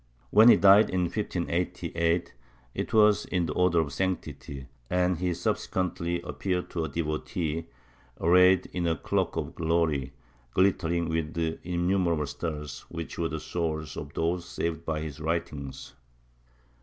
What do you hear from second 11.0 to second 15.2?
with innumerable stars, which were the souls of those saved by his